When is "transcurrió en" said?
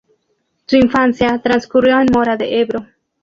1.43-2.07